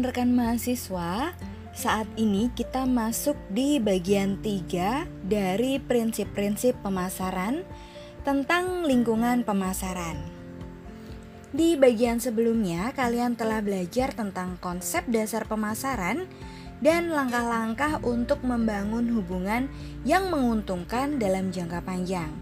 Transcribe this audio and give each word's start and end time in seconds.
Rekan-rekan 0.00 0.32
mahasiswa, 0.32 1.36
saat 1.76 2.08
ini 2.16 2.48
kita 2.56 2.88
masuk 2.88 3.36
di 3.52 3.76
bagian 3.76 4.40
3 4.40 5.04
dari 5.28 5.76
prinsip-prinsip 5.76 6.72
pemasaran 6.80 7.68
tentang 8.24 8.88
lingkungan 8.88 9.44
pemasaran. 9.44 10.16
Di 11.52 11.76
bagian 11.76 12.16
sebelumnya, 12.16 12.96
kalian 12.96 13.36
telah 13.36 13.60
belajar 13.60 14.16
tentang 14.16 14.56
konsep 14.64 15.04
dasar 15.04 15.44
pemasaran 15.44 16.24
dan 16.80 17.12
langkah-langkah 17.12 18.00
untuk 18.00 18.40
membangun 18.40 19.04
hubungan 19.12 19.68
yang 20.08 20.32
menguntungkan 20.32 21.20
dalam 21.20 21.52
jangka 21.52 21.84
panjang. 21.84 22.32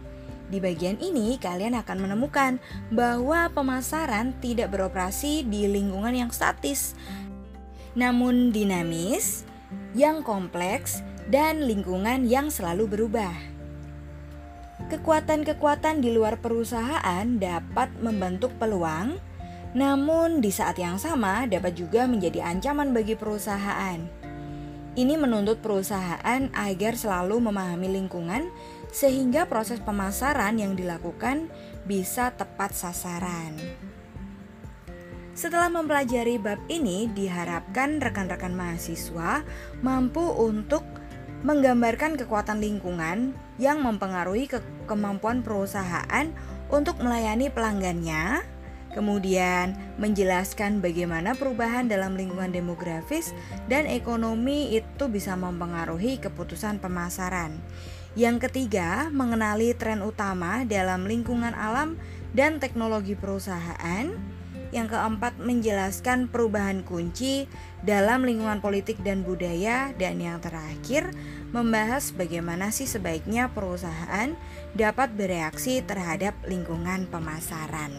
Di 0.49 0.63
bagian 0.63 0.97
ini, 1.03 1.37
kalian 1.37 1.75
akan 1.75 2.09
menemukan 2.09 2.63
bahwa 2.89 3.53
pemasaran 3.53 4.33
tidak 4.41 4.73
beroperasi 4.73 5.45
di 5.45 5.69
lingkungan 5.69 6.15
yang 6.15 6.31
statis, 6.33 6.97
namun 7.99 8.55
dinamis, 8.55 9.43
yang 9.99 10.23
kompleks, 10.23 11.03
dan 11.27 11.67
lingkungan 11.67 12.31
yang 12.31 12.47
selalu 12.49 12.87
berubah. 12.87 13.35
Kekuatan-kekuatan 14.89 16.01
di 16.01 16.15
luar 16.15 16.39
perusahaan 16.39 17.27
dapat 17.27 17.91
membentuk 17.99 18.55
peluang, 18.57 19.19
namun 19.75 20.39
di 20.39 20.49
saat 20.55 20.79
yang 20.79 20.97
sama 20.97 21.45
dapat 21.51 21.75
juga 21.75 22.07
menjadi 22.07 22.47
ancaman 22.47 22.95
bagi 22.95 23.19
perusahaan. 23.19 24.01
Ini 24.95 25.15
menuntut 25.19 25.61
perusahaan 25.61 26.49
agar 26.55 26.95
selalu 26.95 27.51
memahami 27.51 27.99
lingkungan 27.99 28.49
sehingga 28.89 29.45
proses 29.45 29.83
pemasaran 29.83 30.57
yang 30.57 30.73
dilakukan 30.79 31.53
bisa 31.85 32.33
tepat 32.33 32.73
sasaran. 32.73 33.59
Setelah 35.39 35.71
mempelajari 35.71 36.35
bab 36.35 36.59
ini, 36.67 37.07
diharapkan 37.15 38.03
rekan-rekan 38.03 38.59
mahasiswa 38.59 39.47
mampu 39.87 40.19
untuk 40.35 40.83
menggambarkan 41.47 42.19
kekuatan 42.19 42.59
lingkungan 42.59 43.39
yang 43.55 43.79
mempengaruhi 43.79 44.51
ke 44.51 44.59
kemampuan 44.91 45.47
perusahaan 45.47 46.35
untuk 46.75 46.99
melayani 46.99 47.55
pelanggannya, 47.55 48.43
kemudian 48.99 49.79
menjelaskan 50.03 50.83
bagaimana 50.83 51.39
perubahan 51.39 51.87
dalam 51.87 52.19
lingkungan 52.19 52.51
demografis 52.51 53.31
dan 53.71 53.87
ekonomi 53.87 54.75
itu 54.75 55.07
bisa 55.07 55.39
mempengaruhi 55.39 56.19
keputusan 56.19 56.83
pemasaran. 56.83 57.63
Yang 58.19 58.51
ketiga, 58.51 59.07
mengenali 59.15 59.71
tren 59.79 60.03
utama 60.03 60.67
dalam 60.67 61.07
lingkungan 61.07 61.55
alam 61.55 61.95
dan 62.35 62.59
teknologi 62.59 63.15
perusahaan. 63.15 64.38
Yang 64.75 64.97
keempat, 64.97 65.41
menjelaskan 65.41 66.29
perubahan 66.29 66.85
kunci 66.85 67.49
dalam 67.87 68.27
lingkungan 68.27 68.61
politik 68.61 69.01
dan 69.01 69.25
budaya. 69.25 69.97
Dan 69.97 70.21
yang 70.21 70.43
terakhir, 70.43 71.15
membahas 71.55 72.13
bagaimana 72.13 72.69
sih 72.69 72.85
sebaiknya 72.85 73.49
perusahaan 73.55 74.37
dapat 74.77 75.15
bereaksi 75.17 75.81
terhadap 75.81 76.37
lingkungan 76.45 77.09
pemasaran. 77.09 77.93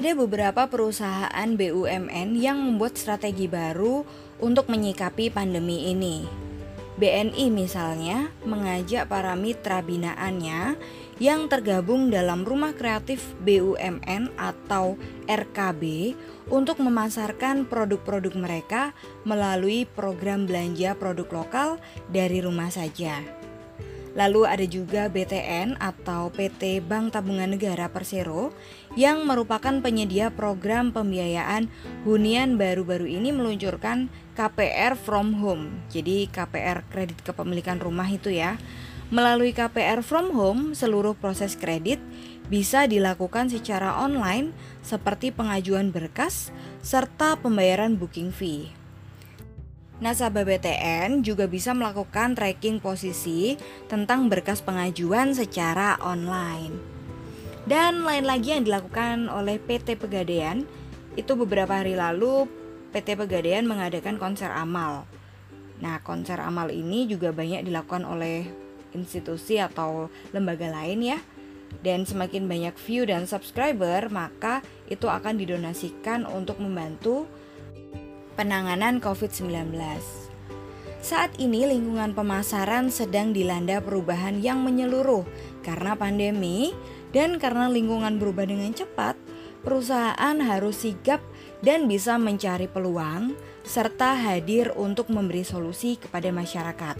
Ada 0.00 0.16
beberapa 0.16 0.64
perusahaan 0.64 1.48
BUMN 1.60 2.32
yang 2.32 2.56
membuat 2.56 2.96
strategi 2.96 3.44
baru 3.52 4.00
untuk 4.40 4.72
menyikapi 4.72 5.28
pandemi 5.28 5.92
ini. 5.92 6.24
BNI 6.96 7.52
misalnya 7.52 8.32
mengajak 8.40 9.12
para 9.12 9.36
mitra 9.36 9.84
binaannya 9.84 10.80
yang 11.20 11.52
tergabung 11.52 12.08
dalam 12.08 12.48
Rumah 12.48 12.72
Kreatif 12.80 13.36
BUMN 13.44 14.40
atau 14.40 14.96
RKB 15.28 16.16
untuk 16.48 16.80
memasarkan 16.80 17.68
produk-produk 17.68 18.32
mereka 18.40 18.96
melalui 19.28 19.84
program 19.84 20.48
belanja 20.48 20.96
produk 20.96 21.44
lokal 21.44 21.76
dari 22.08 22.40
rumah 22.40 22.72
saja. 22.72 23.39
Lalu 24.18 24.42
ada 24.42 24.66
juga 24.66 25.06
BTN 25.06 25.78
atau 25.78 26.34
PT 26.34 26.82
Bank 26.82 27.14
Tabungan 27.14 27.54
Negara 27.54 27.86
Persero 27.86 28.50
yang 28.98 29.22
merupakan 29.22 29.70
penyedia 29.78 30.34
program 30.34 30.90
pembiayaan 30.90 31.70
hunian 32.02 32.58
baru-baru 32.58 33.06
ini 33.06 33.30
meluncurkan 33.30 34.10
KPR 34.34 34.98
from 34.98 35.38
home. 35.38 35.86
Jadi 35.94 36.26
KPR 36.26 36.82
kredit 36.90 37.22
kepemilikan 37.22 37.78
rumah 37.78 38.10
itu 38.10 38.34
ya. 38.34 38.58
Melalui 39.10 39.50
KPR 39.50 40.06
from 40.06 40.34
home, 40.34 40.74
seluruh 40.74 41.18
proses 41.18 41.58
kredit 41.58 41.98
bisa 42.50 42.86
dilakukan 42.90 43.50
secara 43.50 43.94
online 44.02 44.50
seperti 44.82 45.30
pengajuan 45.30 45.94
berkas 45.94 46.50
serta 46.82 47.38
pembayaran 47.38 47.94
booking 47.94 48.34
fee. 48.34 48.79
Nasabah 50.00 50.48
BTN 50.48 51.20
juga 51.20 51.44
bisa 51.44 51.76
melakukan 51.76 52.32
tracking 52.32 52.80
posisi 52.80 53.60
tentang 53.84 54.32
berkas 54.32 54.64
pengajuan 54.64 55.36
secara 55.36 56.00
online. 56.00 56.72
Dan 57.68 58.08
lain 58.08 58.24
lagi 58.24 58.56
yang 58.56 58.64
dilakukan 58.64 59.28
oleh 59.28 59.60
PT 59.60 60.00
Pegadaian, 60.00 60.64
itu 61.20 61.36
beberapa 61.36 61.76
hari 61.76 62.00
lalu 62.00 62.48
PT 62.96 63.12
Pegadaian 63.12 63.68
mengadakan 63.68 64.16
konser 64.16 64.48
amal. 64.48 65.04
Nah, 65.84 66.00
konser 66.00 66.40
amal 66.40 66.72
ini 66.72 67.04
juga 67.04 67.28
banyak 67.36 67.68
dilakukan 67.68 68.08
oleh 68.08 68.48
institusi 68.96 69.60
atau 69.60 70.08
lembaga 70.32 70.72
lain 70.72 71.04
ya. 71.04 71.20
Dan 71.84 72.08
semakin 72.08 72.48
banyak 72.48 72.74
view 72.88 73.04
dan 73.04 73.28
subscriber, 73.28 74.08
maka 74.08 74.64
itu 74.88 75.12
akan 75.12 75.36
didonasikan 75.36 76.24
untuk 76.24 76.56
membantu 76.56 77.28
penanganan 78.40 79.04
COVID-19. 79.04 79.76
Saat 81.04 81.36
ini 81.36 81.68
lingkungan 81.68 82.16
pemasaran 82.16 82.88
sedang 82.88 83.36
dilanda 83.36 83.84
perubahan 83.84 84.40
yang 84.40 84.64
menyeluruh 84.64 85.28
karena 85.60 85.92
pandemi 85.92 86.72
dan 87.12 87.36
karena 87.36 87.68
lingkungan 87.68 88.16
berubah 88.16 88.48
dengan 88.48 88.72
cepat, 88.72 89.20
perusahaan 89.60 90.36
harus 90.40 90.88
sigap 90.88 91.20
dan 91.60 91.84
bisa 91.84 92.16
mencari 92.16 92.64
peluang 92.64 93.36
serta 93.60 94.16
hadir 94.16 94.72
untuk 94.72 95.12
memberi 95.12 95.44
solusi 95.44 96.00
kepada 96.00 96.32
masyarakat. 96.32 96.96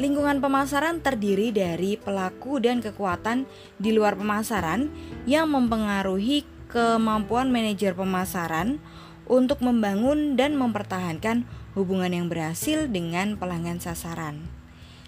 Lingkungan 0.00 0.40
pemasaran 0.40 1.04
terdiri 1.04 1.52
dari 1.52 2.00
pelaku 2.00 2.56
dan 2.56 2.80
kekuatan 2.80 3.44
di 3.76 3.92
luar 3.92 4.16
pemasaran 4.16 4.88
yang 5.28 5.52
mempengaruhi 5.52 6.56
kemampuan 6.72 7.52
manajer 7.52 7.92
pemasaran 7.92 8.80
untuk 9.26 9.62
membangun 9.62 10.38
dan 10.38 10.54
mempertahankan 10.54 11.44
hubungan 11.74 12.14
yang 12.14 12.26
berhasil 12.30 12.86
dengan 12.86 13.34
pelanggan 13.36 13.82
sasaran. 13.82 14.46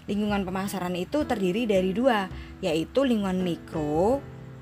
Lingkungan 0.05 0.43
pemasaran 0.43 0.97
itu 0.97 1.23
terdiri 1.23 1.69
dari 1.69 1.93
dua, 1.95 2.27
yaitu 2.59 3.05
lingkungan 3.05 3.41
mikro. 3.45 4.19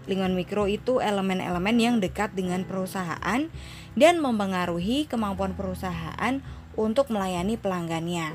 Lingkungan 0.07 0.35
mikro 0.35 0.71
itu 0.71 1.03
elemen-elemen 1.03 1.75
yang 1.79 1.95
dekat 1.99 2.31
dengan 2.31 2.63
perusahaan 2.63 3.47
dan 3.95 4.15
mempengaruhi 4.23 5.07
kemampuan 5.07 5.51
perusahaan 5.55 6.39
untuk 6.77 7.11
melayani 7.11 7.59
pelanggannya. 7.59 8.31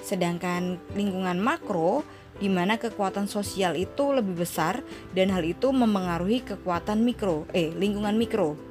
Sedangkan 0.00 0.80
lingkungan 0.96 1.36
makro 1.40 2.04
di 2.40 2.48
mana 2.48 2.80
kekuatan 2.80 3.28
sosial 3.28 3.76
itu 3.76 4.16
lebih 4.16 4.44
besar 4.44 4.80
dan 5.12 5.28
hal 5.28 5.44
itu 5.44 5.68
mempengaruhi 5.68 6.40
kekuatan 6.40 7.04
mikro, 7.04 7.44
eh 7.52 7.68
lingkungan 7.76 8.16
mikro. 8.16 8.69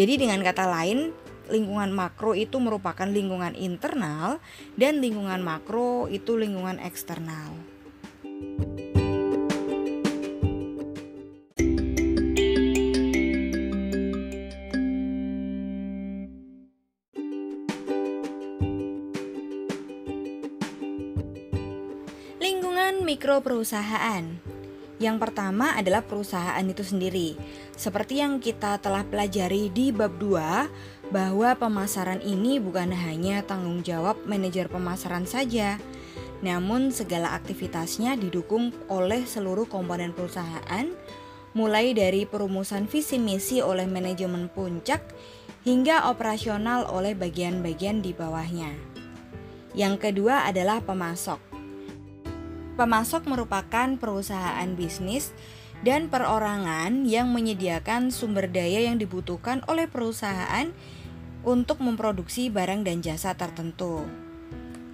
Jadi 0.00 0.16
dengan 0.16 0.40
kata 0.40 0.64
lain, 0.64 1.12
lingkungan 1.52 1.92
makro 1.92 2.32
itu 2.32 2.56
merupakan 2.56 3.04
lingkungan 3.04 3.52
internal 3.52 4.40
dan 4.72 4.96
lingkungan 5.04 5.44
makro 5.44 6.08
itu 6.08 6.40
lingkungan 6.40 6.80
eksternal. 6.80 7.52
Lingkungan 22.40 23.04
mikro 23.04 23.44
perusahaan 23.44 24.49
yang 25.00 25.16
pertama 25.16 25.72
adalah 25.74 26.04
perusahaan 26.04 26.60
itu 26.60 26.84
sendiri. 26.84 27.34
Seperti 27.72 28.20
yang 28.20 28.36
kita 28.36 28.76
telah 28.84 29.00
pelajari 29.02 29.72
di 29.72 29.90
bab 29.96 30.20
2 30.20 31.08
bahwa 31.08 31.56
pemasaran 31.56 32.20
ini 32.20 32.60
bukan 32.60 32.92
hanya 32.92 33.40
tanggung 33.42 33.80
jawab 33.80 34.20
manajer 34.28 34.68
pemasaran 34.68 35.24
saja, 35.24 35.80
namun 36.44 36.92
segala 36.92 37.32
aktivitasnya 37.32 38.20
didukung 38.20 38.76
oleh 38.92 39.24
seluruh 39.24 39.64
komponen 39.64 40.12
perusahaan 40.12 40.86
mulai 41.56 41.96
dari 41.96 42.28
perumusan 42.28 42.86
visi 42.86 43.18
misi 43.18 43.58
oleh 43.58 43.88
manajemen 43.88 44.52
puncak 44.52 45.02
hingga 45.66 46.12
operasional 46.12 46.86
oleh 46.92 47.16
bagian-bagian 47.16 48.04
di 48.04 48.12
bawahnya. 48.12 48.70
Yang 49.72 50.12
kedua 50.12 50.46
adalah 50.46 50.84
pemasok. 50.84 51.49
Pemasok 52.80 53.28
merupakan 53.28 53.92
perusahaan 54.00 54.64
bisnis 54.72 55.36
dan 55.84 56.08
perorangan 56.08 57.04
yang 57.04 57.28
menyediakan 57.28 58.08
sumber 58.08 58.48
daya 58.48 58.88
yang 58.88 58.96
dibutuhkan 58.96 59.60
oleh 59.68 59.84
perusahaan 59.84 60.72
untuk 61.44 61.84
memproduksi 61.84 62.48
barang 62.48 62.80
dan 62.88 63.04
jasa 63.04 63.36
tertentu. 63.36 64.08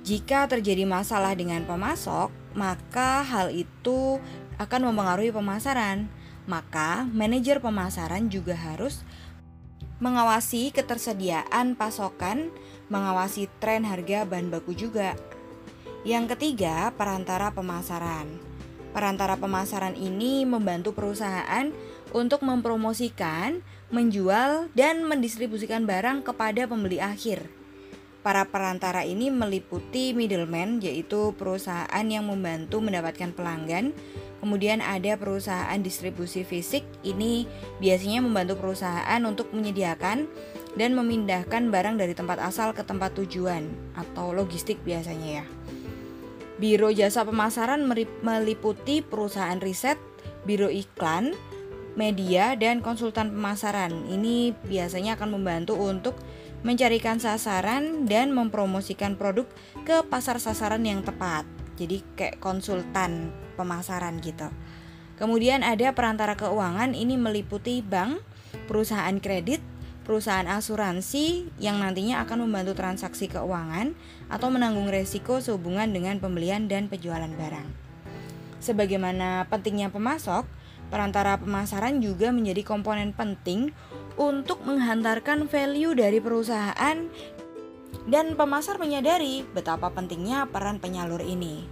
Jika 0.03 0.51
terjadi 0.51 0.83
masalah 0.83 1.39
dengan 1.39 1.63
pemasok, 1.63 2.35
maka 2.59 3.23
hal 3.23 3.55
itu 3.55 4.19
akan 4.59 4.91
mempengaruhi 4.91 5.31
pemasaran. 5.31 6.11
Maka, 6.51 7.07
manajer 7.07 7.63
pemasaran 7.63 8.27
juga 8.27 8.59
harus 8.59 9.07
mengawasi 10.03 10.75
ketersediaan 10.75 11.79
pasokan, 11.79 12.51
mengawasi 12.91 13.47
tren 13.63 13.87
harga 13.87 14.27
bahan 14.27 14.51
baku 14.51 14.75
juga. 14.75 15.15
Yang 16.07 16.39
ketiga, 16.39 16.95
perantara 16.95 17.51
pemasaran. 17.51 18.31
Perantara 18.95 19.35
pemasaran 19.35 19.99
ini 19.99 20.47
membantu 20.47 20.95
perusahaan 20.95 21.75
untuk 22.15 22.47
mempromosikan, 22.47 23.59
menjual, 23.91 24.71
dan 24.79 25.03
mendistribusikan 25.03 25.83
barang 25.83 26.23
kepada 26.23 26.71
pembeli 26.71 27.03
akhir. 27.03 27.51
Para 28.23 28.47
perantara 28.47 29.03
ini 29.03 29.35
meliputi 29.35 30.15
middleman, 30.15 30.79
yaitu 30.79 31.35
perusahaan 31.35 32.07
yang 32.07 32.31
membantu 32.31 32.79
mendapatkan 32.79 33.35
pelanggan. 33.35 33.91
Kemudian 34.39 34.87
ada 34.87 35.19
perusahaan 35.19 35.79
distribusi 35.83 36.47
fisik, 36.47 36.87
ini 37.03 37.51
biasanya 37.83 38.23
membantu 38.23 38.63
perusahaan 38.63 39.21
untuk 39.27 39.51
menyediakan 39.51 40.31
dan 40.79 40.91
memindahkan 40.95 41.67
barang 41.67 41.99
dari 41.99 42.15
tempat 42.15 42.39
asal 42.47 42.71
ke 42.79 42.87
tempat 42.87 43.11
tujuan 43.19 43.67
atau 43.99 44.31
logistik 44.31 44.79
biasanya 44.87 45.43
ya. 45.43 45.56
Biro 46.57 46.89
jasa 46.89 47.21
pemasaran 47.21 47.85
meliputi 48.25 49.05
perusahaan 49.05 49.61
riset, 49.61 50.01
biro 50.49 50.73
iklan, 50.73 51.37
media, 52.01 52.57
dan 52.57 52.81
konsultan 52.81 53.29
pemasaran. 53.33 54.09
Ini 54.09 54.57
biasanya 54.65 55.21
akan 55.21 55.37
membantu 55.37 55.77
untuk 55.77 56.17
mencarikan 56.65 57.21
sasaran 57.21 58.09
dan 58.09 58.33
mempromosikan 58.33 59.21
produk 59.21 59.45
ke 59.85 60.01
pasar 60.09 60.41
sasaran 60.41 60.81
yang 60.81 61.05
tepat. 61.05 61.45
Jadi 61.77 62.01
kayak 62.17 62.41
konsultan 62.41 63.37
pemasaran 63.61 64.17
gitu. 64.25 64.49
Kemudian 65.21 65.61
ada 65.61 65.93
perantara 65.93 66.41
keuangan 66.41 66.97
ini 66.97 67.21
meliputi 67.21 67.85
bank, 67.85 68.25
perusahaan 68.65 69.17
kredit, 69.21 69.61
perusahaan 70.07 70.47
asuransi 70.47 71.51
yang 71.59 71.83
nantinya 71.83 72.23
akan 72.23 72.47
membantu 72.47 72.79
transaksi 72.79 73.27
keuangan 73.27 73.99
atau 74.31 74.49
menanggung 74.55 74.87
resiko 74.87 75.43
sehubungan 75.43 75.91
dengan 75.91 76.23
pembelian 76.23 76.71
dan 76.71 76.87
penjualan 76.87 77.27
barang. 77.27 77.67
Sebagaimana 78.63 79.51
pentingnya 79.51 79.91
pemasok, 79.91 80.47
perantara 80.89 81.43
pemasaran 81.43 81.99
juga 81.99 82.31
menjadi 82.31 82.63
komponen 82.63 83.11
penting 83.11 83.75
untuk 84.15 84.63
menghantarkan 84.63 85.51
value 85.51 85.93
dari 85.99 86.23
perusahaan 86.23 87.11
dan 88.07 88.27
pemasar 88.39 88.79
menyadari 88.79 89.43
betapa 89.51 89.91
pentingnya 89.91 90.47
peran 90.47 90.79
penyalur 90.79 91.21
ini. 91.21 91.67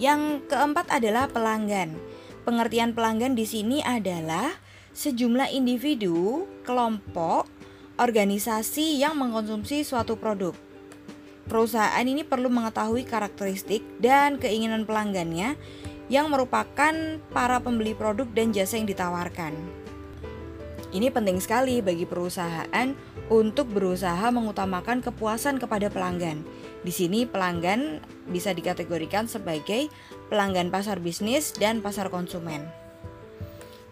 Yang 0.00 0.48
keempat 0.48 0.88
adalah 0.88 1.28
pelanggan. 1.28 1.94
Pengertian 2.42 2.90
pelanggan 2.96 3.38
di 3.38 3.46
sini 3.46 3.78
adalah 3.86 4.50
sejumlah 4.92 5.52
individu, 5.52 6.44
kelompok, 6.64 7.48
organisasi 7.96 9.00
yang 9.00 9.16
mengkonsumsi 9.16 9.84
suatu 9.84 10.16
produk. 10.16 10.56
Perusahaan 11.48 12.06
ini 12.06 12.22
perlu 12.22 12.48
mengetahui 12.48 13.04
karakteristik 13.04 13.82
dan 13.98 14.38
keinginan 14.38 14.86
pelanggannya 14.86 15.58
yang 16.06 16.30
merupakan 16.30 16.94
para 17.32 17.58
pembeli 17.58 17.96
produk 17.96 18.28
dan 18.30 18.54
jasa 18.54 18.78
yang 18.78 18.88
ditawarkan. 18.88 19.52
Ini 20.92 21.08
penting 21.08 21.40
sekali 21.40 21.80
bagi 21.80 22.04
perusahaan 22.04 22.92
untuk 23.32 23.72
berusaha 23.72 24.28
mengutamakan 24.28 25.00
kepuasan 25.00 25.56
kepada 25.56 25.88
pelanggan. 25.88 26.44
Di 26.84 26.92
sini 26.92 27.24
pelanggan 27.24 28.04
bisa 28.28 28.52
dikategorikan 28.52 29.24
sebagai 29.24 29.88
pelanggan 30.28 30.68
pasar 30.68 31.00
bisnis 31.00 31.56
dan 31.56 31.80
pasar 31.80 32.12
konsumen. 32.12 32.81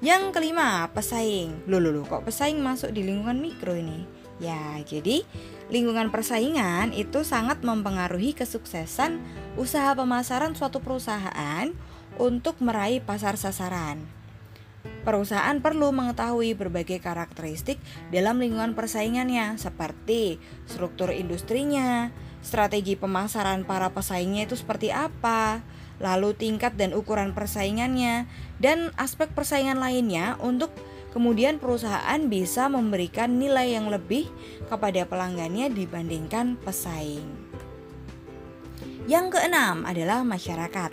Yang 0.00 0.32
kelima, 0.32 0.88
pesaing. 0.96 1.68
Loh, 1.68 1.76
loh, 1.76 1.92
loh, 1.92 2.08
kok 2.08 2.24
pesaing 2.24 2.56
masuk 2.64 2.88
di 2.96 3.04
lingkungan 3.04 3.36
mikro 3.36 3.76
ini? 3.76 4.08
Ya, 4.40 4.80
jadi 4.80 5.28
lingkungan 5.68 6.08
persaingan 6.08 6.96
itu 6.96 7.20
sangat 7.20 7.60
mempengaruhi 7.60 8.32
kesuksesan 8.32 9.20
usaha 9.60 9.92
pemasaran 9.92 10.56
suatu 10.56 10.80
perusahaan 10.80 11.68
untuk 12.16 12.56
meraih 12.64 13.04
pasar 13.04 13.36
sasaran. 13.36 14.00
Perusahaan 15.04 15.60
perlu 15.60 15.92
mengetahui 15.92 16.56
berbagai 16.56 17.04
karakteristik 17.04 17.76
dalam 18.08 18.40
lingkungan 18.40 18.72
persaingannya, 18.72 19.60
seperti 19.60 20.40
struktur 20.64 21.12
industrinya, 21.12 22.08
strategi 22.40 22.96
pemasaran 22.96 23.68
para 23.68 23.92
pesaingnya 23.92 24.48
itu 24.48 24.56
seperti 24.56 24.88
apa, 24.88 25.60
lalu 26.00 26.32
tingkat 26.32 26.74
dan 26.74 26.96
ukuran 26.96 27.36
persaingannya, 27.36 28.26
dan 28.58 28.90
aspek 28.96 29.30
persaingan 29.36 29.78
lainnya 29.78 30.40
untuk 30.40 30.72
kemudian 31.12 31.60
perusahaan 31.60 32.20
bisa 32.26 32.66
memberikan 32.72 33.36
nilai 33.36 33.76
yang 33.76 33.92
lebih 33.92 34.26
kepada 34.66 35.04
pelanggannya 35.04 35.68
dibandingkan 35.70 36.56
pesaing. 36.64 37.28
Yang 39.04 39.38
keenam 39.38 39.84
adalah 39.84 40.24
masyarakat. 40.24 40.92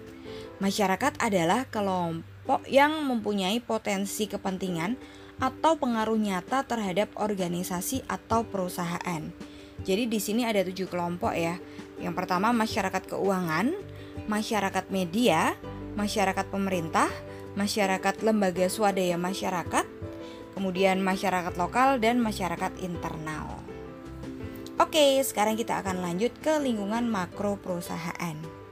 Masyarakat 0.57 1.21
adalah 1.21 1.69
kelompok 1.69 2.65
yang 2.65 3.05
mempunyai 3.05 3.61
potensi 3.61 4.25
kepentingan 4.25 4.97
atau 5.37 5.77
pengaruh 5.77 6.17
nyata 6.17 6.65
terhadap 6.65 7.13
organisasi 7.13 8.01
atau 8.09 8.41
perusahaan. 8.41 9.21
Jadi 9.85 10.09
di 10.09 10.17
sini 10.17 10.49
ada 10.49 10.65
tujuh 10.65 10.89
kelompok 10.89 11.37
ya. 11.37 11.61
Yang 12.01 12.13
pertama 12.17 12.49
masyarakat 12.57 13.05
keuangan, 13.05 13.69
masyarakat 14.27 14.91
media, 14.91 15.55
masyarakat 15.95 16.45
pemerintah, 16.51 17.09
masyarakat 17.57 18.21
lembaga 18.21 18.69
swadaya 18.69 19.17
masyarakat, 19.17 19.87
kemudian 20.53 21.01
masyarakat 21.01 21.57
lokal 21.57 21.97
dan 21.97 22.21
masyarakat 22.21 22.77
internal. 22.83 23.57
Oke, 24.77 25.17
sekarang 25.25 25.57
kita 25.57 25.81
akan 25.81 26.05
lanjut 26.05 26.37
ke 26.37 26.61
lingkungan 26.61 27.09
makro 27.09 27.57
perusahaan. 27.57 28.66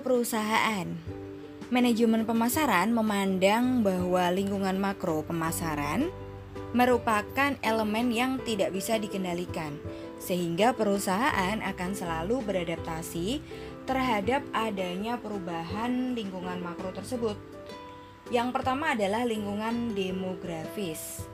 Perusahaan. 0.00 0.86
Manajemen 1.68 2.22
pemasaran 2.24 2.94
memandang 2.94 3.82
bahwa 3.82 4.30
lingkungan 4.30 4.78
makro 4.78 5.26
pemasaran 5.26 6.10
merupakan 6.74 7.54
elemen 7.62 8.10
yang 8.10 8.42
tidak 8.42 8.74
bisa 8.74 8.98
dikendalikan, 8.98 9.78
sehingga 10.18 10.74
perusahaan 10.74 11.62
akan 11.62 11.90
selalu 11.94 12.42
beradaptasi 12.42 13.38
terhadap 13.86 14.42
adanya 14.50 15.20
perubahan 15.20 16.18
lingkungan 16.18 16.58
makro 16.58 16.90
tersebut. 16.90 17.38
Yang 18.32 18.56
pertama 18.56 18.96
adalah 18.96 19.22
lingkungan 19.22 19.92
demografis. 19.92 21.28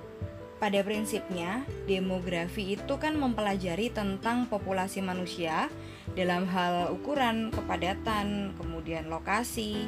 Pada 0.61 0.85
prinsipnya, 0.85 1.65
demografi 1.89 2.77
itu 2.77 2.95
kan 3.01 3.17
mempelajari 3.17 3.89
tentang 3.89 4.45
populasi 4.45 5.01
manusia 5.01 5.73
dalam 6.19 6.47
hal 6.51 6.91
ukuran, 6.91 7.55
kepadatan, 7.55 8.55
kemudian 8.59 9.07
lokasi, 9.07 9.87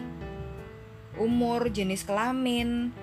umur, 1.18 1.68
jenis 1.68 2.06
kelamin, 2.06 2.94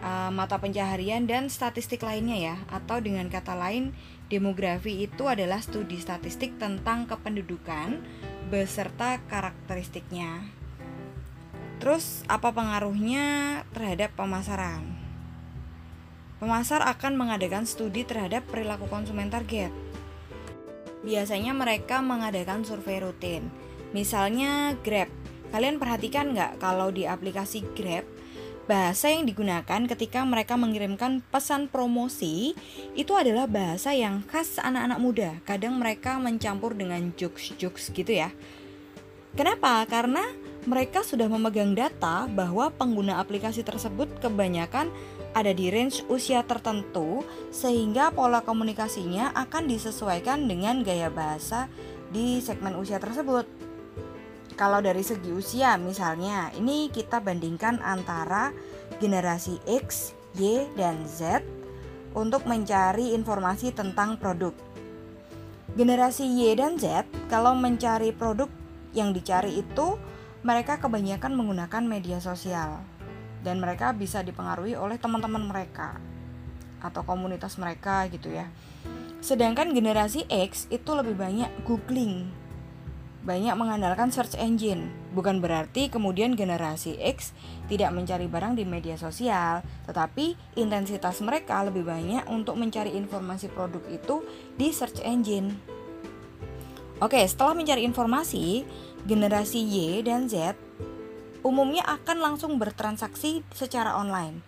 uh, 0.00 0.30
mata 0.30 0.60
pencaharian 0.62 1.26
dan 1.26 1.50
statistik 1.50 2.06
lainnya 2.06 2.54
ya. 2.54 2.56
Atau 2.70 3.02
dengan 3.02 3.26
kata 3.26 3.58
lain, 3.58 3.92
demografi 4.30 5.04
itu 5.04 5.26
adalah 5.26 5.58
studi 5.60 5.98
statistik 5.98 6.56
tentang 6.56 7.10
kependudukan 7.10 8.00
beserta 8.48 9.18
karakteristiknya. 9.26 10.46
Terus 11.82 12.22
apa 12.30 12.54
pengaruhnya 12.54 13.60
terhadap 13.74 14.14
pemasaran? 14.14 14.94
Pemasar 16.38 16.84
akan 16.86 17.18
mengadakan 17.18 17.64
studi 17.64 18.04
terhadap 18.04 18.46
perilaku 18.46 18.86
konsumen 18.88 19.28
target 19.32 19.83
biasanya 21.04 21.52
mereka 21.52 22.00
mengadakan 22.00 22.64
survei 22.64 22.98
rutin. 22.98 23.52
Misalnya 23.92 24.74
Grab. 24.82 25.12
Kalian 25.54 25.78
perhatikan 25.78 26.34
nggak 26.34 26.58
kalau 26.58 26.90
di 26.90 27.06
aplikasi 27.06 27.62
Grab 27.78 28.02
bahasa 28.64 29.12
yang 29.12 29.28
digunakan 29.28 29.84
ketika 29.84 30.24
mereka 30.24 30.56
mengirimkan 30.56 31.20
pesan 31.28 31.68
promosi 31.68 32.56
itu 32.96 33.12
adalah 33.12 33.44
bahasa 33.44 33.92
yang 33.92 34.24
khas 34.26 34.56
anak-anak 34.56 34.98
muda. 34.98 35.30
Kadang 35.44 35.76
mereka 35.76 36.16
mencampur 36.16 36.72
dengan 36.72 37.12
jokes-jokes 37.14 37.92
gitu 37.92 38.24
ya. 38.24 38.32
Kenapa? 39.36 39.84
Karena 39.84 40.24
mereka 40.64 41.04
sudah 41.04 41.28
memegang 41.28 41.76
data 41.76 42.24
bahwa 42.24 42.72
pengguna 42.72 43.20
aplikasi 43.20 43.60
tersebut 43.60 44.08
kebanyakan 44.24 44.88
ada 45.34 45.50
di 45.50 45.66
range 45.68 46.06
usia 46.06 46.46
tertentu 46.46 47.26
sehingga 47.50 48.14
pola 48.14 48.40
komunikasinya 48.46 49.34
akan 49.34 49.66
disesuaikan 49.66 50.46
dengan 50.46 50.86
gaya 50.86 51.10
bahasa 51.10 51.66
di 52.14 52.38
segmen 52.38 52.78
usia 52.78 53.02
tersebut. 53.02 53.44
Kalau 54.54 54.78
dari 54.78 55.02
segi 55.02 55.34
usia 55.34 55.74
misalnya, 55.74 56.54
ini 56.54 56.86
kita 56.86 57.18
bandingkan 57.18 57.82
antara 57.82 58.54
generasi 59.02 59.58
X, 59.66 60.14
Y, 60.38 60.70
dan 60.78 61.02
Z 61.02 61.42
untuk 62.14 62.46
mencari 62.46 63.18
informasi 63.18 63.74
tentang 63.74 64.14
produk. 64.14 64.54
Generasi 65.74 66.30
Y 66.30 66.54
dan 66.54 66.78
Z 66.78 67.02
kalau 67.26 67.58
mencari 67.58 68.14
produk 68.14 68.46
yang 68.94 69.10
dicari 69.10 69.58
itu 69.58 69.98
mereka 70.46 70.78
kebanyakan 70.78 71.34
menggunakan 71.34 71.82
media 71.82 72.22
sosial 72.22 72.93
dan 73.44 73.60
mereka 73.60 73.92
bisa 73.92 74.24
dipengaruhi 74.24 74.74
oleh 74.74 74.96
teman-teman 74.96 75.44
mereka 75.44 76.00
atau 76.80 77.04
komunitas 77.04 77.60
mereka 77.60 78.08
gitu 78.08 78.32
ya. 78.32 78.48
Sedangkan 79.20 79.76
generasi 79.76 80.24
X 80.28 80.68
itu 80.72 80.90
lebih 80.96 81.16
banyak 81.16 81.48
googling 81.68 82.44
banyak 83.24 83.56
mengandalkan 83.56 84.12
search 84.12 84.36
engine. 84.36 84.92
Bukan 85.16 85.40
berarti 85.40 85.88
kemudian 85.88 86.36
generasi 86.36 87.00
X 87.00 87.32
tidak 87.72 87.90
mencari 87.96 88.28
barang 88.28 88.60
di 88.60 88.68
media 88.68 89.00
sosial, 89.00 89.64
tetapi 89.88 90.36
intensitas 90.60 91.24
mereka 91.24 91.64
lebih 91.64 91.88
banyak 91.88 92.28
untuk 92.28 92.60
mencari 92.60 92.92
informasi 92.92 93.48
produk 93.48 93.80
itu 93.88 94.20
di 94.60 94.68
search 94.70 95.00
engine. 95.00 95.56
Oke, 97.00 97.24
setelah 97.24 97.56
mencari 97.56 97.82
informasi, 97.82 98.62
generasi 99.08 99.60
Y 99.64 100.04
dan 100.04 100.28
Z 100.28 100.54
umumnya 101.44 101.84
akan 101.84 102.18
langsung 102.24 102.56
bertransaksi 102.56 103.44
secara 103.52 103.94
online. 104.00 104.40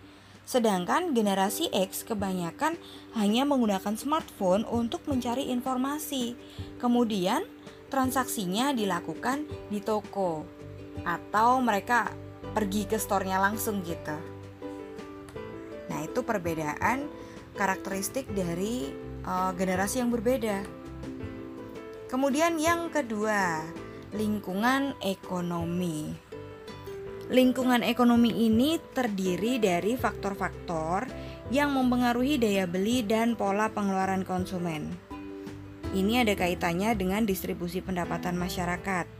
Sedangkan 0.47 1.13
generasi 1.13 1.69
X 1.69 2.07
kebanyakan 2.07 2.79
hanya 3.13 3.45
menggunakan 3.45 3.93
smartphone 3.93 4.65
untuk 4.65 5.05
mencari 5.05 5.53
informasi. 5.53 6.33
Kemudian 6.81 7.45
transaksinya 7.93 8.73
dilakukan 8.73 9.45
di 9.69 9.79
toko 9.79 10.43
atau 11.05 11.61
mereka 11.61 12.09
pergi 12.55 12.89
ke 12.89 12.97
store-nya 12.97 13.37
langsung 13.37 13.85
gitu. 13.85 14.17
Nah, 15.87 15.99
itu 16.03 16.23
perbedaan 16.25 17.07
karakteristik 17.53 18.25
dari 18.31 18.89
uh, 19.27 19.51
generasi 19.53 20.01
yang 20.01 20.09
berbeda. 20.09 20.63
Kemudian 22.07 22.55
yang 22.55 22.87
kedua, 22.87 23.61
lingkungan 24.15 24.95
ekonomi. 25.03 26.26
Lingkungan 27.27 27.83
ekonomi 27.83 28.31
ini 28.31 28.79
terdiri 28.95 29.59
dari 29.59 29.99
faktor-faktor 29.99 31.11
yang 31.51 31.75
mempengaruhi 31.75 32.39
daya 32.39 32.63
beli 32.63 33.03
dan 33.03 33.35
pola 33.35 33.67
pengeluaran 33.67 34.23
konsumen. 34.23 34.95
Ini 35.91 36.23
ada 36.23 36.39
kaitannya 36.39 36.95
dengan 36.95 37.27
distribusi 37.27 37.83
pendapatan 37.83 38.39
masyarakat. 38.39 39.11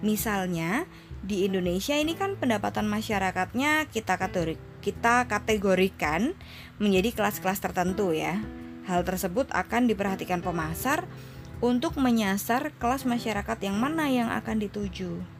Misalnya, 0.00 0.88
di 1.20 1.44
Indonesia 1.44 1.92
ini 2.00 2.16
kan 2.16 2.40
pendapatan 2.40 2.88
masyarakatnya 2.88 3.92
kita 3.92 4.16
kategori, 4.16 4.56
kita 4.80 5.28
kategorikan 5.28 6.32
menjadi 6.80 7.12
kelas-kelas 7.12 7.60
tertentu 7.60 8.16
ya. 8.16 8.40
Hal 8.88 9.04
tersebut 9.04 9.52
akan 9.52 9.84
diperhatikan 9.84 10.40
pemasar 10.40 11.04
untuk 11.60 12.00
menyasar 12.00 12.72
kelas 12.80 13.04
masyarakat 13.04 13.60
yang 13.60 13.76
mana 13.76 14.08
yang 14.08 14.32
akan 14.32 14.64
dituju. 14.64 15.39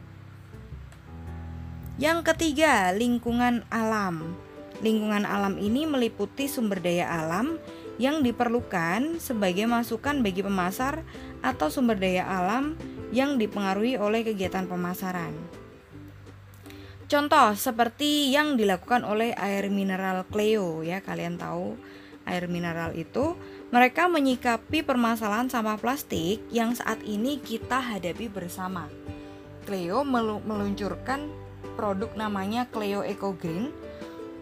Yang 2.01 2.33
ketiga, 2.33 2.89
lingkungan 2.97 3.61
alam. 3.69 4.33
Lingkungan 4.81 5.21
alam 5.21 5.61
ini 5.61 5.85
meliputi 5.85 6.49
sumber 6.49 6.81
daya 6.81 7.05
alam 7.05 7.61
yang 8.01 8.25
diperlukan 8.25 9.21
sebagai 9.21 9.69
masukan 9.69 10.25
bagi 10.25 10.41
pemasar 10.41 11.05
atau 11.45 11.69
sumber 11.69 12.01
daya 12.01 12.25
alam 12.25 12.73
yang 13.13 13.37
dipengaruhi 13.37 14.01
oleh 14.01 14.25
kegiatan 14.25 14.65
pemasaran. 14.65 15.29
Contoh 17.05 17.53
seperti 17.53 18.33
yang 18.33 18.57
dilakukan 18.57 19.05
oleh 19.05 19.37
air 19.37 19.69
mineral 19.69 20.25
Cleo 20.25 20.81
ya, 20.81 21.05
kalian 21.05 21.37
tahu 21.37 21.77
air 22.25 22.49
mineral 22.49 22.97
itu 22.97 23.37
mereka 23.69 24.09
menyikapi 24.09 24.81
permasalahan 24.81 25.53
sampah 25.53 25.77
plastik 25.77 26.41
yang 26.49 26.73
saat 26.73 26.97
ini 27.05 27.37
kita 27.37 27.77
hadapi 27.77 28.25
bersama. 28.25 28.89
Cleo 29.69 30.01
meluncurkan 30.41 31.50
produk 31.73 32.13
namanya 32.13 32.67
Cleo 32.69 33.01
Eco 33.03 33.33
Green 33.33 33.71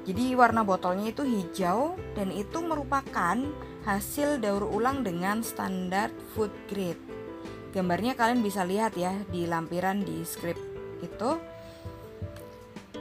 jadi 0.10 0.34
warna 0.34 0.66
botolnya 0.66 1.14
itu 1.14 1.22
hijau 1.22 1.94
dan 2.18 2.34
itu 2.34 2.66
merupakan 2.66 3.38
hasil 3.86 4.42
daur 4.42 4.66
ulang 4.66 5.06
dengan 5.06 5.46
standar 5.46 6.10
food 6.34 6.50
grade. 6.66 6.98
Gambarnya 7.78 8.18
kalian 8.18 8.42
bisa 8.42 8.66
lihat 8.66 8.98
ya 8.98 9.14
di 9.30 9.46
lampiran 9.46 10.02
di 10.02 10.26
script 10.26 10.62
itu. 11.06 11.38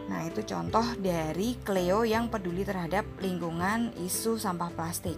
Nah, 0.08 0.20
itu 0.24 0.44
contoh 0.44 0.84
dari 1.00 1.56
Cleo 1.64 2.04
yang 2.04 2.28
peduli 2.28 2.64
terhadap 2.64 3.08
lingkungan 3.24 3.96
isu 4.04 4.36
sampah 4.36 4.68
plastik. 4.72 5.16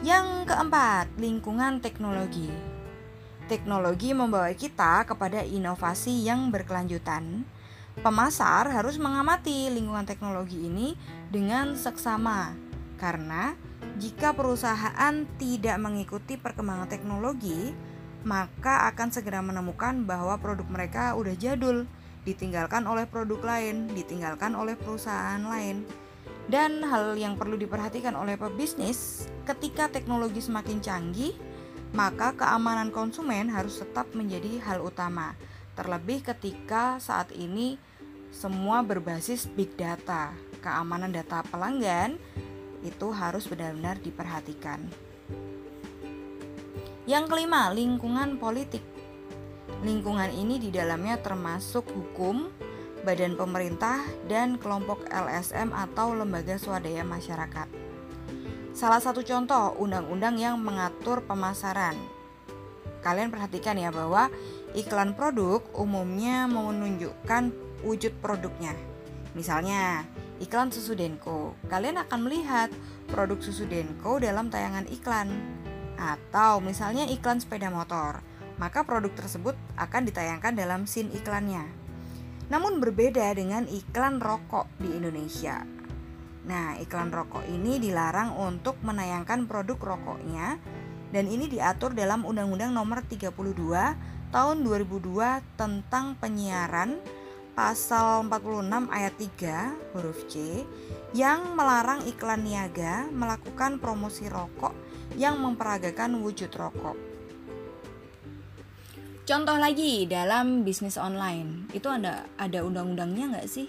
Yang 0.00 0.48
keempat, 0.48 1.12
lingkungan 1.20 1.84
teknologi. 1.84 2.48
Teknologi 3.52 4.16
membawa 4.16 4.48
kita 4.56 5.04
kepada 5.04 5.44
inovasi 5.44 6.24
yang 6.24 6.48
berkelanjutan 6.48 7.44
Pemasar 7.98 8.70
harus 8.70 8.94
mengamati 8.94 9.66
lingkungan 9.74 10.06
teknologi 10.06 10.70
ini 10.70 10.94
dengan 11.34 11.74
seksama, 11.74 12.54
karena 12.94 13.58
jika 13.98 14.30
perusahaan 14.38 15.26
tidak 15.34 15.76
mengikuti 15.82 16.38
perkembangan 16.38 16.86
teknologi, 16.86 17.74
maka 18.22 18.86
akan 18.94 19.10
segera 19.10 19.42
menemukan 19.42 20.06
bahwa 20.06 20.38
produk 20.38 20.70
mereka 20.70 21.18
udah 21.18 21.34
jadul, 21.34 21.90
ditinggalkan 22.22 22.86
oleh 22.86 23.02
produk 23.10 23.42
lain, 23.42 23.90
ditinggalkan 23.90 24.54
oleh 24.54 24.78
perusahaan 24.78 25.42
lain. 25.42 25.82
Dan 26.46 26.86
hal 26.86 27.18
yang 27.18 27.34
perlu 27.34 27.58
diperhatikan 27.58 28.14
oleh 28.14 28.38
pebisnis, 28.38 29.26
ketika 29.42 29.90
teknologi 29.90 30.38
semakin 30.38 30.78
canggih, 30.78 31.34
maka 31.98 32.30
keamanan 32.38 32.94
konsumen 32.94 33.50
harus 33.50 33.82
tetap 33.82 34.06
menjadi 34.14 34.62
hal 34.62 34.86
utama. 34.86 35.34
Terlebih 35.74 36.22
ketika 36.26 37.02
saat 37.02 37.34
ini 37.34 37.78
semua 38.32 38.84
berbasis 38.84 39.48
big 39.48 39.72
data. 39.74 40.34
Keamanan 40.58 41.14
data 41.14 41.40
pelanggan 41.46 42.18
itu 42.82 43.10
harus 43.10 43.46
benar-benar 43.48 43.98
diperhatikan. 43.98 44.82
Yang 47.08 47.24
kelima, 47.32 47.72
lingkungan 47.72 48.36
politik. 48.36 48.84
Lingkungan 49.80 50.28
ini 50.28 50.60
di 50.60 50.68
dalamnya 50.68 51.16
termasuk 51.22 51.88
hukum, 51.88 52.52
badan 53.06 53.32
pemerintah, 53.32 54.04
dan 54.28 54.60
kelompok 54.60 55.08
LSM 55.08 55.72
atau 55.72 56.12
lembaga 56.12 56.60
swadaya 56.60 57.06
masyarakat. 57.06 57.68
Salah 58.76 59.00
satu 59.00 59.24
contoh 59.24 59.74
undang-undang 59.80 60.36
yang 60.36 60.60
mengatur 60.60 61.24
pemasaran. 61.24 61.96
Kalian 63.00 63.32
perhatikan 63.32 63.78
ya 63.78 63.88
bahwa 63.88 64.28
iklan 64.76 65.16
produk 65.16 65.64
umumnya 65.74 66.44
menunjukkan 66.44 67.67
wujud 67.82 68.14
produknya. 68.18 68.74
Misalnya, 69.36 70.02
iklan 70.42 70.72
susu 70.74 70.98
Denko. 70.98 71.54
Kalian 71.70 72.00
akan 72.00 72.20
melihat 72.26 72.70
produk 73.10 73.38
susu 73.38 73.68
Denko 73.68 74.18
dalam 74.18 74.50
tayangan 74.50 74.88
iklan. 74.90 75.28
Atau 75.98 76.62
misalnya 76.62 77.06
iklan 77.10 77.42
sepeda 77.42 77.68
motor, 77.70 78.22
maka 78.58 78.86
produk 78.86 79.10
tersebut 79.14 79.58
akan 79.78 80.02
ditayangkan 80.10 80.54
dalam 80.54 80.86
scene 80.86 81.10
iklannya. 81.14 81.66
Namun 82.48 82.80
berbeda 82.80 83.34
dengan 83.34 83.66
iklan 83.68 84.22
rokok 84.22 84.70
di 84.80 84.94
Indonesia. 84.94 85.62
Nah, 86.48 86.80
iklan 86.80 87.12
rokok 87.12 87.44
ini 87.44 87.76
dilarang 87.76 88.32
untuk 88.38 88.80
menayangkan 88.80 89.44
produk 89.44 89.76
rokoknya 89.76 90.56
dan 91.12 91.24
ini 91.28 91.44
diatur 91.44 91.92
dalam 91.92 92.24
Undang-Undang 92.24 92.72
Nomor 92.72 93.04
32 93.04 93.36
Tahun 94.28 94.60
2002 94.60 95.40
tentang 95.56 96.12
penyiaran 96.20 97.00
pasal 97.58 98.22
46 98.30 98.70
ayat 98.86 99.14
3 99.18 99.90
huruf 99.98 100.30
C 100.30 100.62
yang 101.10 101.58
melarang 101.58 102.06
iklan 102.06 102.46
niaga 102.46 103.10
melakukan 103.10 103.82
promosi 103.82 104.30
rokok 104.30 104.70
yang 105.18 105.42
memperagakan 105.42 106.22
wujud 106.22 106.54
rokok. 106.54 106.94
Contoh 109.26 109.58
lagi 109.58 110.06
dalam 110.06 110.62
bisnis 110.62 110.94
online 110.94 111.66
itu 111.74 111.90
ada 111.90 112.30
ada 112.38 112.62
undang-undangnya 112.62 113.34
nggak 113.34 113.50
sih? 113.50 113.66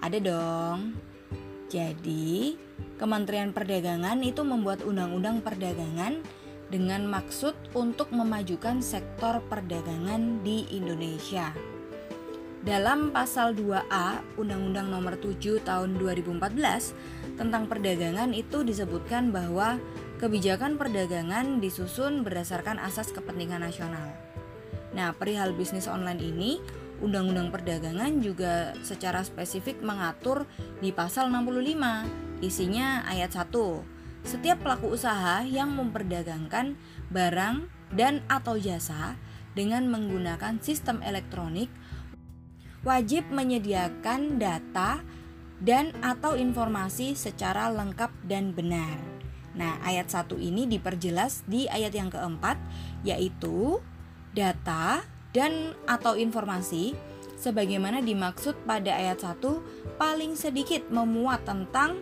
Ada 0.00 0.16
dong. 0.16 0.96
Jadi, 1.68 2.56
Kementerian 2.96 3.52
Perdagangan 3.52 4.16
itu 4.24 4.48
membuat 4.48 4.80
undang-undang 4.80 5.44
perdagangan 5.44 6.24
dengan 6.72 7.04
maksud 7.04 7.52
untuk 7.76 8.08
memajukan 8.16 8.80
sektor 8.80 9.44
perdagangan 9.52 10.40
di 10.40 10.64
Indonesia. 10.72 11.75
Dalam 12.66 13.14
pasal 13.14 13.54
2A 13.54 14.26
Undang-Undang 14.42 14.90
Nomor 14.90 15.14
7 15.22 15.62
Tahun 15.62 16.02
2014 16.02 17.38
tentang 17.38 17.70
perdagangan 17.70 18.34
itu 18.34 18.66
disebutkan 18.66 19.30
bahwa 19.30 19.78
kebijakan 20.18 20.74
perdagangan 20.74 21.62
disusun 21.62 22.26
berdasarkan 22.26 22.82
asas 22.82 23.14
kepentingan 23.14 23.62
nasional. 23.62 24.10
Nah, 24.98 25.14
perihal 25.14 25.54
bisnis 25.54 25.86
online 25.86 26.18
ini 26.18 26.58
Undang-Undang 26.98 27.54
Perdagangan 27.54 28.18
juga 28.18 28.74
secara 28.82 29.22
spesifik 29.22 29.78
mengatur 29.86 30.50
di 30.82 30.90
pasal 30.90 31.30
65, 31.30 32.42
isinya 32.42 33.06
ayat 33.06 33.30
1. 33.30 33.46
Setiap 34.26 34.58
pelaku 34.66 34.90
usaha 34.90 35.46
yang 35.46 35.70
memperdagangkan 35.70 36.74
barang 37.14 37.70
dan 37.94 38.26
atau 38.26 38.58
jasa 38.58 39.14
dengan 39.54 39.86
menggunakan 39.86 40.58
sistem 40.58 40.98
elektronik 41.06 41.70
wajib 42.86 43.26
menyediakan 43.34 44.38
data 44.38 45.02
dan 45.58 45.90
atau 46.06 46.38
informasi 46.38 47.18
secara 47.18 47.66
lengkap 47.74 48.14
dan 48.30 48.54
benar. 48.54 49.02
Nah, 49.58 49.82
ayat 49.82 50.06
1 50.06 50.38
ini 50.38 50.70
diperjelas 50.70 51.42
di 51.50 51.66
ayat 51.66 51.90
yang 51.90 52.14
keempat 52.14 52.54
yaitu 53.02 53.82
data 54.30 55.02
dan 55.34 55.74
atau 55.90 56.14
informasi 56.14 56.94
sebagaimana 57.34 58.04
dimaksud 58.04 58.54
pada 58.62 58.94
ayat 58.94 59.18
1 59.18 59.98
paling 59.98 60.38
sedikit 60.38 60.86
memuat 60.86 61.42
tentang 61.42 61.98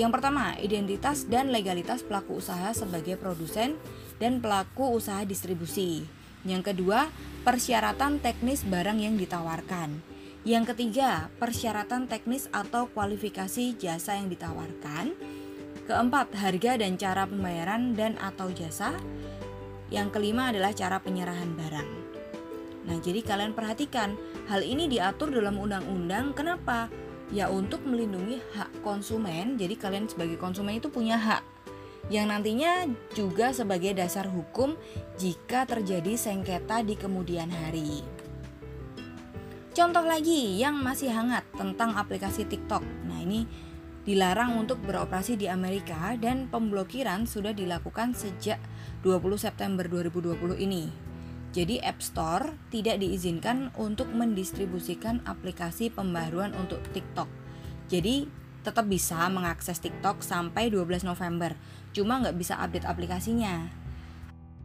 yang 0.00 0.08
pertama, 0.08 0.56
identitas 0.56 1.28
dan 1.28 1.52
legalitas 1.52 2.00
pelaku 2.00 2.40
usaha 2.40 2.72
sebagai 2.72 3.20
produsen 3.20 3.76
dan 4.16 4.40
pelaku 4.40 4.96
usaha 4.96 5.20
distribusi. 5.28 6.08
Yang 6.42 6.74
kedua, 6.74 7.06
persyaratan 7.46 8.18
teknis 8.18 8.66
barang 8.66 8.98
yang 8.98 9.14
ditawarkan. 9.14 10.02
Yang 10.42 10.74
ketiga, 10.74 11.30
persyaratan 11.38 12.10
teknis 12.10 12.50
atau 12.50 12.90
kualifikasi 12.90 13.78
jasa 13.78 14.18
yang 14.18 14.26
ditawarkan. 14.26 15.14
Keempat, 15.86 16.34
harga 16.34 16.78
dan 16.82 16.98
cara 16.98 17.30
pembayaran 17.30 17.94
dan 17.94 18.18
atau 18.18 18.50
jasa. 18.50 18.98
Yang 19.94 20.18
kelima 20.18 20.50
adalah 20.50 20.74
cara 20.74 20.98
penyerahan 20.98 21.54
barang. 21.54 21.90
Nah, 22.90 22.98
jadi 22.98 23.22
kalian 23.22 23.54
perhatikan, 23.54 24.18
hal 24.50 24.66
ini 24.66 24.90
diatur 24.90 25.30
dalam 25.30 25.54
undang-undang. 25.62 26.34
Kenapa? 26.34 26.90
Ya 27.30 27.46
untuk 27.46 27.86
melindungi 27.86 28.42
hak 28.58 28.82
konsumen. 28.82 29.54
Jadi 29.54 29.78
kalian 29.78 30.10
sebagai 30.10 30.34
konsumen 30.42 30.82
itu 30.82 30.90
punya 30.90 31.14
hak 31.14 31.42
yang 32.10 32.32
nantinya 32.32 32.90
juga 33.14 33.54
sebagai 33.54 33.94
dasar 33.94 34.26
hukum 34.26 34.74
jika 35.20 35.68
terjadi 35.68 36.18
sengketa 36.18 36.82
di 36.82 36.98
kemudian 36.98 37.52
hari. 37.52 38.02
Contoh 39.72 40.04
lagi 40.04 40.60
yang 40.60 40.76
masih 40.84 41.08
hangat 41.08 41.48
tentang 41.56 41.96
aplikasi 41.96 42.44
TikTok. 42.44 42.84
Nah, 43.08 43.24
ini 43.24 43.48
dilarang 44.02 44.58
untuk 44.58 44.82
beroperasi 44.82 45.38
di 45.38 45.46
Amerika 45.46 46.12
dan 46.18 46.50
pemblokiran 46.50 47.24
sudah 47.24 47.54
dilakukan 47.54 48.12
sejak 48.12 48.60
20 49.00 49.38
September 49.38 49.86
2020 49.86 50.60
ini. 50.60 50.92
Jadi 51.52 51.80
App 51.84 52.00
Store 52.00 52.56
tidak 52.72 53.00
diizinkan 53.00 53.72
untuk 53.76 54.08
mendistribusikan 54.12 55.20
aplikasi 55.28 55.92
pembaruan 55.92 56.56
untuk 56.56 56.80
TikTok. 56.96 57.28
Jadi 57.92 58.24
tetap 58.62 58.86
bisa 58.86 59.26
mengakses 59.28 59.82
TikTok 59.82 60.22
sampai 60.22 60.70
12 60.70 61.06
November, 61.06 61.54
cuma 61.92 62.22
nggak 62.22 62.38
bisa 62.38 62.58
update 62.58 62.86
aplikasinya. 62.88 63.68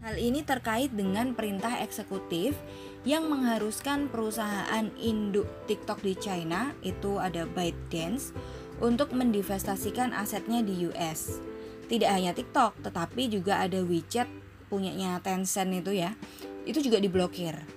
Hal 0.06 0.16
ini 0.22 0.46
terkait 0.46 0.94
dengan 0.94 1.34
perintah 1.34 1.82
eksekutif 1.82 2.56
yang 3.04 3.28
mengharuskan 3.28 4.08
perusahaan 4.08 4.88
induk 4.96 5.50
TikTok 5.66 6.06
di 6.06 6.14
China, 6.16 6.72
itu 6.86 7.18
ada 7.18 7.50
ByteDance, 7.50 8.32
untuk 8.78 9.12
mendivestasikan 9.12 10.14
asetnya 10.14 10.62
di 10.62 10.88
US. 10.88 11.42
Tidak 11.90 12.08
hanya 12.08 12.32
TikTok, 12.38 12.86
tetapi 12.86 13.28
juga 13.34 13.66
ada 13.66 13.82
WeChat 13.82 14.30
punyanya 14.68 15.18
Tencent 15.24 15.72
itu 15.72 15.96
ya 15.96 16.12
itu 16.68 16.84
juga 16.84 17.00
diblokir. 17.00 17.77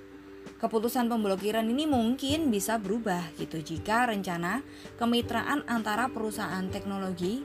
Keputusan 0.61 1.09
pemblokiran 1.09 1.65
ini 1.65 1.89
mungkin 1.89 2.53
bisa 2.53 2.77
berubah 2.77 3.33
gitu 3.41 3.65
jika 3.65 4.05
rencana 4.05 4.61
kemitraan 5.01 5.65
antara 5.65 6.13
perusahaan 6.13 6.69
teknologi 6.69 7.41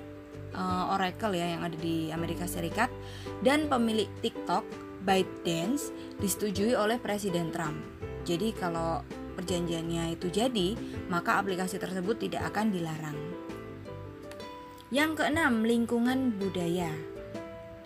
uh, 0.51 0.91
Oracle 0.91 1.31
ya 1.39 1.55
yang 1.55 1.63
ada 1.63 1.79
di 1.79 2.11
Amerika 2.11 2.43
Serikat 2.43 2.91
dan 3.39 3.71
pemilik 3.71 4.11
TikTok 4.19 4.67
ByteDance 5.07 5.95
disetujui 6.19 6.75
oleh 6.75 6.99
Presiden 6.99 7.55
Trump. 7.55 7.79
Jadi 8.27 8.51
kalau 8.51 8.99
perjanjiannya 9.39 10.19
itu 10.19 10.27
jadi, 10.27 10.75
maka 11.07 11.39
aplikasi 11.39 11.79
tersebut 11.79 12.19
tidak 12.19 12.51
akan 12.51 12.73
dilarang. 12.73 13.15
Yang 14.91 15.23
keenam, 15.23 15.63
lingkungan 15.63 16.35
budaya. 16.35 16.91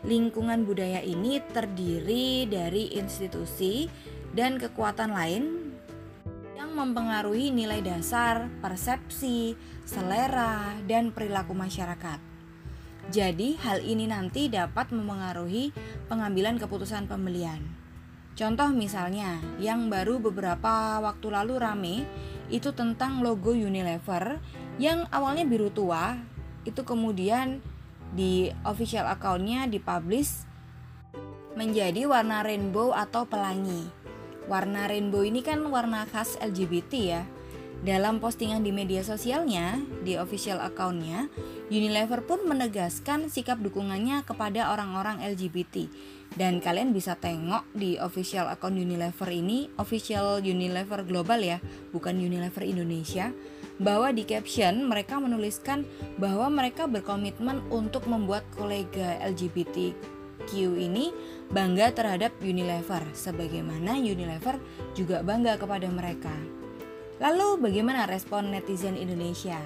Lingkungan 0.08 0.64
budaya 0.64 1.04
ini 1.04 1.44
terdiri 1.52 2.48
dari 2.48 2.96
institusi 2.96 3.92
dan 4.34 4.62
kekuatan 4.62 5.12
lain 5.14 5.74
yang 6.60 6.76
mempengaruhi 6.76 7.50
nilai 7.56 7.80
dasar, 7.80 8.52
persepsi, 8.60 9.56
selera, 9.88 10.76
dan 10.86 11.16
perilaku 11.16 11.56
masyarakat. 11.56 12.20
Jadi, 13.10 13.58
hal 13.66 13.82
ini 13.82 14.06
nanti 14.06 14.54
dapat 14.54 14.94
mempengaruhi 14.94 15.74
pengambilan 16.06 16.62
keputusan 16.62 17.10
pembelian. 17.10 17.64
Contoh 18.38 18.70
misalnya, 18.70 19.42
yang 19.58 19.90
baru 19.90 20.22
beberapa 20.22 21.02
waktu 21.02 21.28
lalu 21.34 21.54
rame 21.58 21.96
itu 22.54 22.70
tentang 22.72 23.26
logo 23.26 23.52
Unilever 23.52 24.38
yang 24.78 25.10
awalnya 25.12 25.44
biru 25.44 25.74
tua, 25.74 26.16
itu 26.64 26.86
kemudian 26.86 27.60
di 28.14 28.54
official 28.64 29.10
accountnya 29.10 29.66
dipublish 29.66 30.46
menjadi 31.58 32.08
warna 32.08 32.46
rainbow 32.46 32.94
atau 32.96 33.26
pelangi. 33.28 33.99
Warna 34.48 34.88
rainbow 34.88 35.26
ini 35.26 35.44
kan 35.44 35.60
warna 35.68 36.08
khas 36.08 36.40
LGBT 36.40 36.94
ya. 37.02 37.24
Dalam 37.80 38.20
postingan 38.20 38.60
di 38.60 38.76
media 38.76 39.08
sosialnya, 39.08 39.80
di 40.04 40.20
official 40.20 40.60
accountnya, 40.60 41.32
Unilever 41.72 42.28
pun 42.28 42.44
menegaskan 42.44 43.32
sikap 43.32 43.64
dukungannya 43.64 44.28
kepada 44.28 44.76
orang-orang 44.76 45.24
LGBT. 45.24 45.88
Dan 46.36 46.60
kalian 46.60 46.92
bisa 46.92 47.16
tengok 47.16 47.64
di 47.72 47.96
official 47.96 48.52
account 48.52 48.76
Unilever 48.76 49.32
ini, 49.32 49.72
official 49.80 50.44
Unilever 50.44 51.08
global 51.08 51.40
ya, 51.40 51.64
bukan 51.96 52.20
Unilever 52.20 52.68
Indonesia 52.68 53.32
bahwa 53.80 54.12
di 54.12 54.28
caption 54.28 54.84
mereka 54.84 55.24
menuliskan 55.24 55.88
bahwa 56.20 56.52
mereka 56.52 56.84
berkomitmen 56.84 57.64
untuk 57.72 58.12
membuat 58.12 58.44
kolega 58.60 59.24
LGBTQ 60.50 60.82
ini 60.82 61.14
bangga 61.54 61.94
terhadap 61.94 62.34
Unilever 62.42 63.06
sebagaimana 63.14 64.02
Unilever 64.02 64.58
juga 64.98 65.22
bangga 65.22 65.62
kepada 65.62 65.86
mereka. 65.90 66.34
Lalu 67.22 67.62
bagaimana 67.70 68.10
respon 68.10 68.50
netizen 68.50 68.98
Indonesia? 68.98 69.62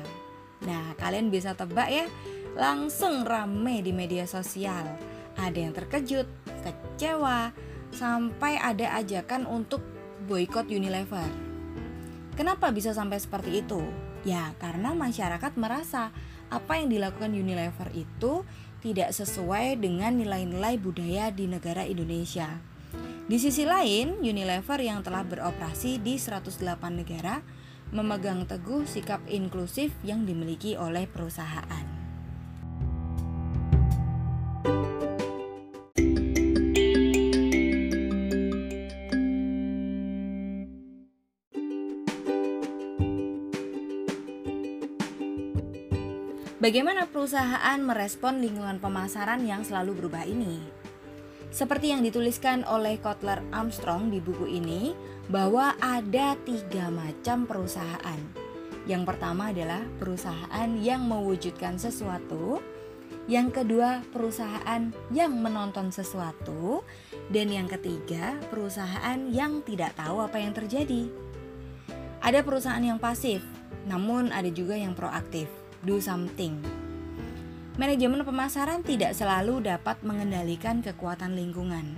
Nah, 0.67 0.95
kalian 0.99 1.31
bisa 1.31 1.55
tebak 1.55 1.87
ya, 1.87 2.05
langsung 2.59 3.23
rame 3.23 3.79
di 3.79 3.95
media 3.95 4.27
sosial. 4.27 4.83
Ada 5.39 5.57
yang 5.57 5.73
terkejut, 5.75 6.27
kecewa, 6.63 7.51
sampai 7.93 8.59
ada 8.59 8.99
ajakan 8.99 9.47
untuk 9.47 9.79
boykot 10.27 10.67
Unilever. 10.67 11.29
Kenapa 12.33 12.73
bisa 12.73 12.91
sampai 12.91 13.21
seperti 13.21 13.61
itu? 13.61 13.79
Ya, 14.25 14.55
karena 14.57 14.95
masyarakat 14.95 15.53
merasa 15.59 16.09
apa 16.49 16.79
yang 16.79 16.89
dilakukan 16.89 17.31
Unilever 17.31 17.91
itu 17.93 18.41
tidak 18.83 19.15
sesuai 19.15 19.79
dengan 19.79 20.19
nilai-nilai 20.19 20.75
budaya 20.75 21.31
di 21.31 21.47
negara 21.47 21.87
Indonesia. 21.87 22.59
Di 23.23 23.39
sisi 23.39 23.63
lain, 23.63 24.19
Unilever 24.19 24.83
yang 24.83 24.99
telah 24.99 25.23
beroperasi 25.23 26.03
di 26.03 26.19
108 26.19 26.59
negara 26.91 27.39
memegang 27.95 28.43
teguh 28.43 28.83
sikap 28.83 29.23
inklusif 29.31 29.95
yang 30.03 30.27
dimiliki 30.27 30.75
oleh 30.75 31.07
perusahaan. 31.07 31.92
Bagaimana 46.63 47.11
perusahaan 47.11 47.75
merespon 47.83 48.39
lingkungan 48.39 48.79
pemasaran 48.79 49.43
yang 49.43 49.67
selalu 49.67 49.99
berubah 49.99 50.23
ini? 50.23 50.63
Seperti 51.51 51.91
yang 51.91 52.07
dituliskan 52.07 52.63
oleh 52.63 53.03
Kotler 53.03 53.43
Armstrong 53.51 54.07
di 54.07 54.23
buku 54.23 54.47
ini, 54.47 54.95
bahwa 55.27 55.75
ada 55.83 56.39
tiga 56.47 56.87
macam 56.87 57.43
perusahaan. 57.43 58.15
Yang 58.87 59.03
pertama 59.03 59.51
adalah 59.51 59.83
perusahaan 59.99 60.69
yang 60.79 61.03
mewujudkan 61.03 61.75
sesuatu, 61.75 62.63
yang 63.27 63.51
kedua 63.51 63.99
perusahaan 64.15 64.87
yang 65.11 65.35
menonton 65.35 65.91
sesuatu, 65.91 66.87
dan 67.27 67.51
yang 67.51 67.67
ketiga 67.67 68.39
perusahaan 68.47 69.19
yang 69.27 69.67
tidak 69.67 69.99
tahu 69.99 70.23
apa 70.23 70.39
yang 70.39 70.55
terjadi. 70.55 71.11
Ada 72.23 72.39
perusahaan 72.39 72.79
yang 72.79 73.03
pasif, 73.03 73.43
namun 73.83 74.31
ada 74.31 74.47
juga 74.47 74.79
yang 74.79 74.95
proaktif, 74.95 75.51
do 75.83 75.99
something. 75.99 76.59
Manajemen 77.77 78.25
pemasaran 78.25 78.81
tidak 78.81 79.13
selalu 79.17 79.63
dapat 79.63 80.01
mengendalikan 80.05 80.79
kekuatan 80.81 81.33
lingkungan 81.37 81.97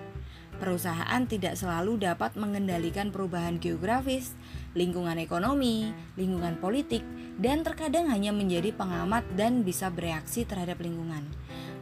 Perusahaan 0.56 1.28
tidak 1.28 1.60
selalu 1.60 2.00
dapat 2.00 2.40
mengendalikan 2.40 3.12
perubahan 3.12 3.60
geografis, 3.60 4.32
lingkungan 4.72 5.20
ekonomi, 5.20 5.92
lingkungan 6.16 6.56
politik, 6.64 7.04
dan 7.36 7.68
terkadang 7.68 8.08
hanya 8.08 8.32
menjadi 8.32 8.72
pengamat 8.72 9.28
dan 9.36 9.68
bisa 9.68 9.92
bereaksi 9.92 10.48
terhadap 10.48 10.80
lingkungan. 10.80 11.28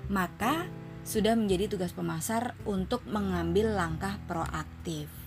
Maka, 0.10 0.66
sudah 1.06 1.38
menjadi 1.38 1.70
tugas 1.70 1.94
pemasar 1.94 2.58
untuk 2.66 3.06
mengambil 3.06 3.78
langkah 3.78 4.18
proaktif. 4.26 5.23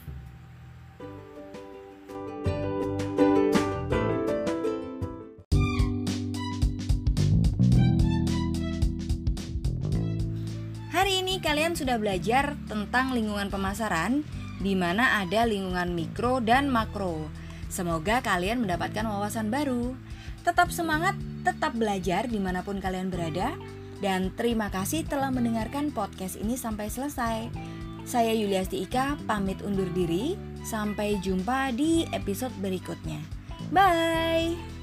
Kalian 11.38 11.76
sudah 11.76 11.96
belajar 12.00 12.56
tentang 12.68 13.12
lingkungan 13.12 13.48
pemasaran, 13.48 14.26
di 14.60 14.72
mana 14.72 15.20
ada 15.20 15.44
lingkungan 15.44 15.92
mikro 15.92 16.40
dan 16.40 16.68
makro. 16.72 17.28
Semoga 17.68 18.22
kalian 18.24 18.64
mendapatkan 18.64 19.04
wawasan 19.04 19.52
baru. 19.52 19.92
Tetap 20.46 20.70
semangat, 20.70 21.18
tetap 21.42 21.74
belajar 21.74 22.30
di 22.30 22.38
mana 22.38 22.62
pun 22.62 22.78
kalian 22.78 23.10
berada, 23.10 23.58
dan 23.98 24.30
terima 24.36 24.70
kasih 24.70 25.02
telah 25.08 25.32
mendengarkan 25.34 25.90
podcast 25.90 26.38
ini 26.38 26.54
sampai 26.54 26.86
selesai. 26.86 27.48
Saya 28.06 28.30
Yuliasti 28.30 28.86
Ika, 28.86 29.18
pamit 29.26 29.58
undur 29.66 29.90
diri. 29.90 30.38
Sampai 30.66 31.18
jumpa 31.22 31.70
di 31.74 32.06
episode 32.10 32.54
berikutnya. 32.58 33.22
Bye! 33.70 34.75